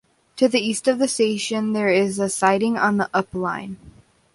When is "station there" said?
1.07-1.89